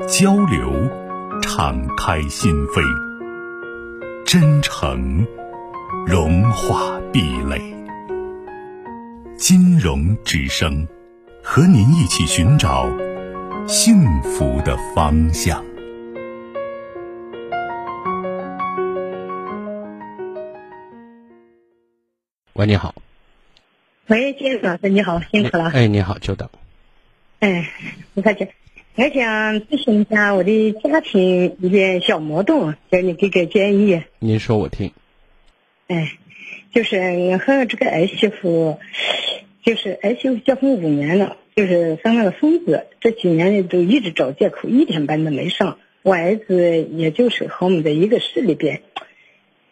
[0.00, 0.72] 交流，
[1.42, 2.82] 敞开心扉；
[4.24, 5.26] 真诚，
[6.06, 7.60] 融化壁垒。
[9.36, 10.86] 金融之声，
[11.42, 12.88] 和您一起寻找
[13.66, 15.64] 幸福的方向。
[22.54, 22.94] 喂，你好。
[24.08, 25.70] 喂，金老师，你好，辛苦了。
[25.70, 26.48] 哎，你好，久等。
[27.40, 27.70] 哎，
[28.14, 28.48] 不客气。
[28.94, 34.02] 我想咨询一下我的家庭一点小矛盾，叫你给个建议。
[34.18, 34.92] 您说，我听。
[35.88, 36.12] 哎，
[36.74, 38.78] 就是我和这个儿媳妇，
[39.64, 45.78] 就是儿媳妇结婚五年了，就是生了个孙子，这几年呢都一直找借口，一天班都没上。
[46.02, 48.82] 我儿子也就是和我们在一个市里边，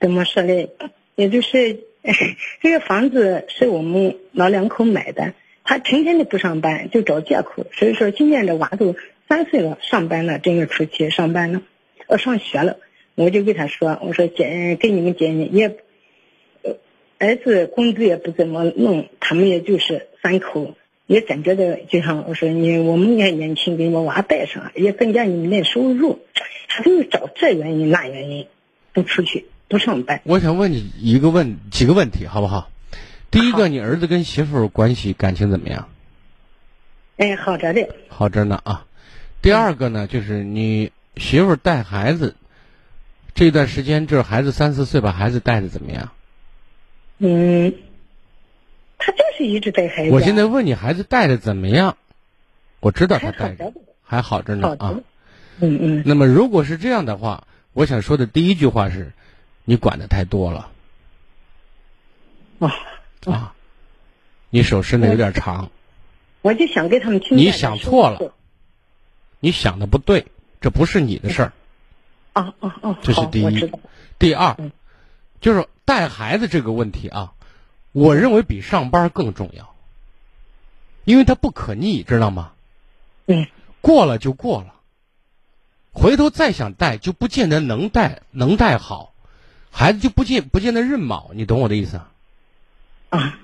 [0.00, 0.68] 怎么说呢？
[1.16, 1.80] 也就是
[2.62, 5.34] 这个房子是我们老两口买的。
[5.64, 7.66] 他成天的不上班，就找借口。
[7.72, 8.96] 所以说，今年这娃都
[9.28, 11.62] 三岁了，上班了，正月初七上班了，
[12.08, 12.78] 要上学了。
[13.14, 15.76] 我就给他说：“我说姐给你们建议，也，
[17.18, 20.74] 儿子工资也不怎么弄，他们也就是三口，
[21.06, 26.20] 也感觉到就像我说你，我们也年轻，给我娃带上，也增加你们的收入。
[26.68, 28.46] 他都是找这原因那原因，
[28.94, 32.70] 不出去不上班。”我想问你一个问几个问题，好不好？
[33.32, 35.88] 第一个，你儿子跟媳妇关系感情怎么样？
[37.16, 37.80] 哎，好着呢。
[38.08, 38.86] 好着呢啊。
[39.40, 42.36] 第二个呢，就是你媳妇带孩子
[43.34, 46.12] 这段时间，就是孩子三四岁，把孩子带的怎么样？
[47.18, 47.74] 嗯，
[48.98, 50.10] 他就是一直带孩子。
[50.10, 51.96] 我现在问你，孩子带的怎么样？
[52.80, 53.72] 我知道他带着，
[54.02, 55.00] 还好着呢啊。
[55.60, 56.02] 嗯嗯。
[56.04, 59.12] 那么，如果是这样的话，我想说的第一句话是，
[59.64, 60.70] 你管的太多了。
[62.58, 62.70] 哦。
[63.30, 63.54] 啊，
[64.50, 65.70] 你手伸的有点长。
[66.40, 67.38] 我就想给他们听。
[67.38, 68.34] 你想错了，
[69.38, 70.26] 你想的不对，
[70.60, 71.52] 这不是你的事儿。
[72.32, 72.98] 啊啊啊！
[73.02, 73.70] 这是第一。
[74.18, 74.56] 第二，
[75.40, 77.34] 就是带孩子这个问题啊，
[77.92, 79.74] 我认为比上班更重要，
[81.04, 82.52] 因为它不可逆，知道吗？
[83.26, 83.46] 嗯。
[83.80, 84.74] 过了就过了，
[85.92, 89.12] 回头再想带，就不见得能带，能带好，
[89.70, 91.98] 孩子就不见不见得认卯，你懂我的意思？
[91.98, 92.11] 啊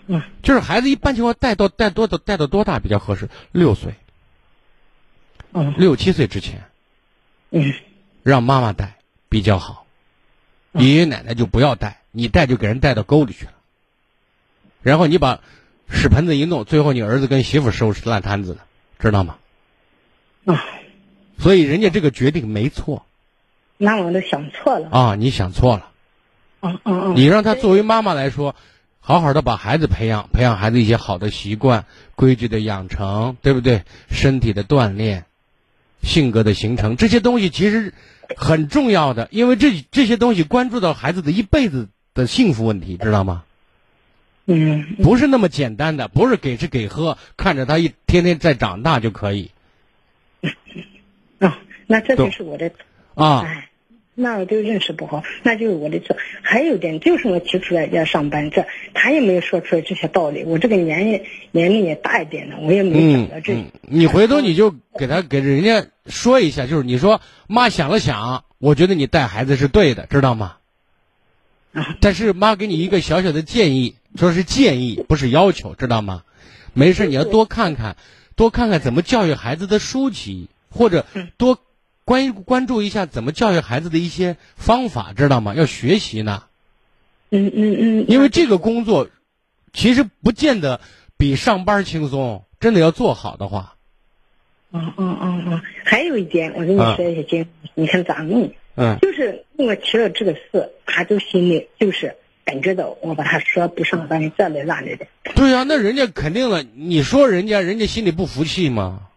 [0.07, 3.29] 嗯，就是孩子一般情况带到带多的带到多大比较合适？
[3.53, 3.93] 六岁，
[5.53, 6.65] 嗯，六七岁之前，
[7.51, 7.75] 嗯，
[8.23, 8.97] 让妈妈带
[9.29, 9.85] 比较好，
[10.73, 13.53] 爷爷奶奶就不要带，你带就给人带到沟里去了。
[14.81, 15.41] 然后你把
[15.91, 18.61] 屎盆子一弄，最后你儿子跟媳妇收拾烂摊子的，
[18.99, 19.37] 知道吗？
[20.47, 20.65] 啊，
[21.39, 23.05] 所以人家这个决定没错，
[23.77, 24.89] 那我都想错了。
[24.91, 25.15] 啊！
[25.15, 25.91] 你想错了，
[26.61, 28.57] 嗯嗯嗯，你让他作为妈妈来说。
[29.09, 33.85] 好好的把孩子培养，培养孩子一些好的习惯、规矩的养成，对不对？
[34.11, 35.25] 身体的锻炼、
[36.03, 37.95] 性格的形成，这些东西其实
[38.37, 43.45] 很重要的，因为这这些东西关注到孩子的一辈子的幸福问题，知道吗？
[44.45, 49.51] 嗯，不是那么简单的，不是给吃给喝，看着他一天天在长大就可以。
[51.39, 52.71] 啊，那这就是我的
[53.15, 53.65] 啊。
[54.21, 56.17] 那我就认识不好，那就是我的错。
[56.43, 60.43] 还有一点，就是我提出来要上班，这他也没有说出来这些道理。
[60.43, 63.55] 我这个年龄年龄也大一点了，我也没想到这。
[63.83, 70.57] 你回头你就给他给人家说一下，就是你说妈想了想，我觉得你带孩子是对的，知道吗？
[71.73, 71.97] 啊。
[72.01, 76.25] 但是妈给你一个小小的建议，说是建议，不是要求，知道吗？
[76.75, 77.97] 没事，你要多看看，
[78.35, 81.07] 多看看怎么教育孩子的书籍，或者
[81.37, 81.61] 多。
[82.09, 85.55] 关关注一下怎么教育孩子的一些方法，知道吗？
[85.55, 86.45] 要学习呢。
[87.29, 88.07] 嗯嗯嗯。
[88.09, 89.11] 因为这个工作，
[89.75, 90.81] 其实不见得
[91.19, 92.45] 比上班轻松。
[92.61, 93.75] 真的要做好的话。
[94.73, 95.61] 嗯嗯嗯嗯。
[95.85, 98.55] 还有一点，我跟你说一下，姐，你看咋弄？
[98.77, 98.97] 嗯。
[99.03, 102.17] 就是我提了这个事，他就心里就是
[102.47, 105.07] 感觉到我把他说不上班这里那里的。
[105.35, 106.63] 对呀，那人家肯定了。
[106.63, 109.08] 你说人家，人家心里不服气吗？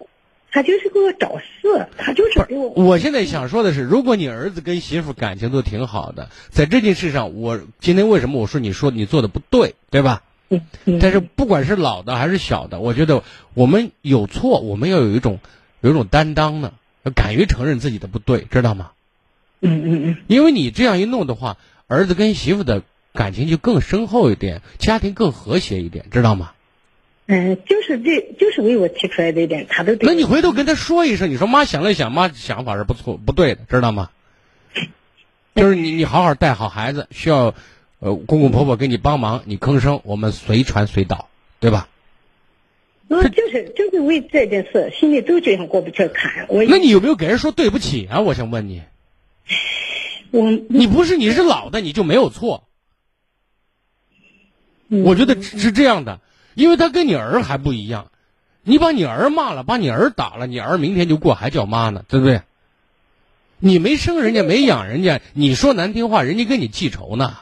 [0.51, 2.69] 他就是给我找事，他就是给我。
[2.69, 10.23] 我现在想说的是，如果你儿子跟媳妇感情都挺好的，在这件事上，我今天为什么我说你说你做的不对，对吧？
[10.49, 10.99] 嗯。
[10.99, 15.39] 但是不管是老的还是小的，我觉得我们有错，我们要有一种
[15.79, 16.73] 有一种担当呢。
[17.03, 18.91] 要敢于承认自己的不对，知道吗？
[19.61, 21.57] 嗯嗯嗯，因为你这样一弄的话，
[21.87, 22.83] 儿子跟媳妇的
[23.13, 26.51] 感情就更深厚一点，家庭更和谐一点，知道吗？
[27.33, 34.09] 嗯，就是这就是为我提出来的一点，他都对那你回头跟他说一声，你说妈想了想，妈想法是不错不对的，知道吗？
[35.55, 37.55] 就是你你好好带好孩子，需要
[37.99, 41.29] 呃公公婆婆给你帮忙，你吭声，我们随传随到，
[41.61, 41.87] 对吧？
[43.07, 46.47] 我就是就是为这件事，心里都这样过不去坎。
[46.49, 48.19] 我那你有没有给人说对不起啊？
[48.19, 48.81] 我想问你，
[50.31, 52.67] 我你不是你是老的，你就没有错。
[54.89, 56.19] 嗯我觉得是这样的，
[56.53, 58.07] 因为他跟你儿还不一样，
[58.63, 62.41] 你把你儿骂了，把你儿打了，你儿明天就过还叫妈呢，对不对？
[63.59, 67.37] 你没生人家，没养人家，你说难听话，人家跟你记仇呢。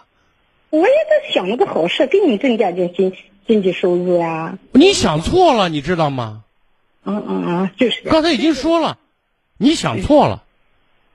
[0.69, 3.13] 我也在想了个好事，给你增加点经
[3.47, 6.43] 经济收入呀、你想错了，你知道吗？
[7.05, 8.97] 嗯嗯嗯，就是刚才已经说了，
[9.57, 10.43] 你想错了。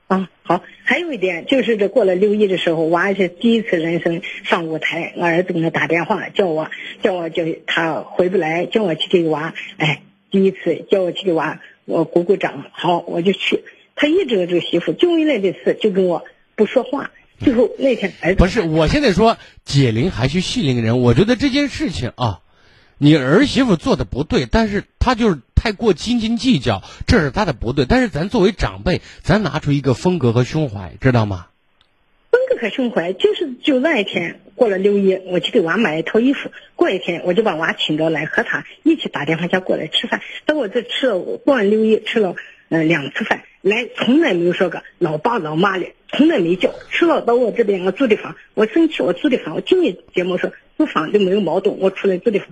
[0.07, 6.69] 啊，好，还有一点就是这过了六一的时候，娃是第一次人生上舞台，我儿子给我打电话叫我，
[7.01, 13.63] 叫我叫他回不来，叫我去给娃，哎，第一次叫我去给娃，我鼓鼓掌，好，我就去。
[13.95, 16.23] 他一直这个媳妇就为那这事就跟我
[16.55, 17.09] 不说话，
[17.39, 22.41] 最后那天儿子不是，我现在说解铃还须系铃人，我觉得这件事情啊，
[22.99, 27.85] 你儿媳妇做的不对，但是她就是太过斤斤计较，这是他的不对。
[27.89, 31.47] 但是咱作为长辈，咱拿出一个风格和胸怀，知道吗？
[32.29, 36.51] 风格和胸怀，就是就那一天过了六一，我去给娃买一套衣服。
[36.75, 40.21] 过一天我就把娃请到来和他一起打电话叫过来吃饭。
[40.45, 42.35] 到我这吃了过完六一吃了
[42.69, 46.75] 呃两次饭，来从来没有说个老爸老妈的，从来没叫。
[46.91, 52.49] 吃了到我这边我住的房，我生气我住的房，我今年节目说租房就没有矛盾，我出来住的房。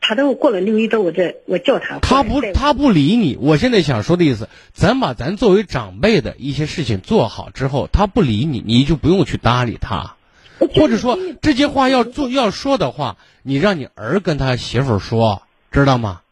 [0.00, 3.36] 他都过了六一到我这，我叫他，他不，他不理你。
[3.40, 10.14] 我现在想说的意思，咱把咱作为长辈的一些事情做好之后，他不理你，你就不用去搭理他。
[10.58, 16.22] 或者说这些话要做要说的话，你让你儿跟他媳妇说，知道吗？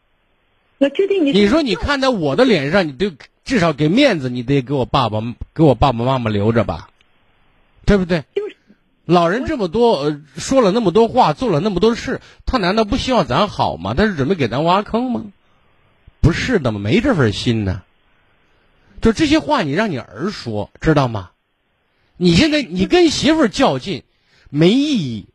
[0.77, 3.13] 我决定你，你说你看在我的脸上，你得
[3.45, 5.21] 至少给面子，你得给我爸爸
[5.53, 6.89] 给我爸爸妈妈留着吧，
[7.85, 8.23] 对不对？
[8.35, 8.44] 就是
[9.05, 13.93] 老人这么多，说了那么多话，做了那么多事，他难道不希望咱好吗？
[13.93, 15.25] 他是准备给咱挖坑吗？
[16.21, 17.83] 不是的嘛，没这份心呢。
[19.01, 21.29] 就这些话，你让你儿说，知道吗？
[22.17, 24.03] 你现在你跟媳妇较劲，
[24.49, 25.27] 没意义。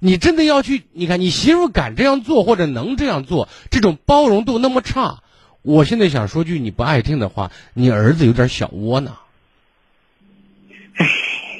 [0.00, 5.22] 你真的要去，你看你媳妇敢这样做或者能这样做，这种包容度那么差，
[5.62, 9.18] 我现在想说句你不爱听的话，你儿子有点小窝囊。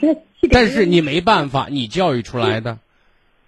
[0.03, 0.17] 那
[0.51, 2.79] 但是你没办法，你教育出来的。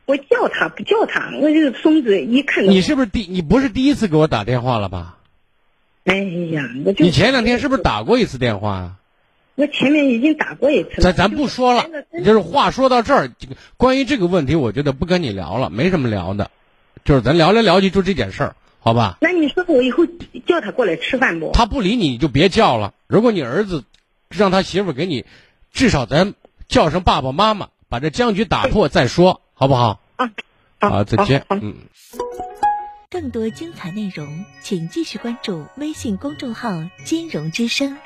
[0.06, 5.18] 我叫他不叫他，我这个孙子一看到你是不是第你不是第一次给我打电话了吧？
[6.04, 8.96] 哎呀，我就你前两天是不是打过一次电话啊？
[9.56, 11.00] 我前面已经打过一次了。
[11.00, 11.86] 咱咱不说了，
[12.24, 16.50] 就是话说到这儿，这个关于这个问题，我觉得不跟你聊了，没什么聊的，
[17.04, 19.16] 就是咱聊来聊去就这件事儿，好吧？
[19.20, 20.04] 那你说我以后
[20.46, 21.50] 叫他过来吃饭不？
[21.52, 22.92] 他不理你，你就别叫了。
[23.06, 23.84] 如果你儿子
[24.28, 25.24] 让他媳妇给你，
[25.72, 26.34] 至少咱
[26.68, 30.00] 叫声爸爸妈妈，把这僵局打破再说，好不好？
[30.16, 30.30] 啊，
[30.80, 31.46] 好，再见。
[31.50, 31.74] 嗯。
[33.10, 36.70] 更多精彩内容，请继续关注微信公众号
[37.06, 37.96] “金融之声”。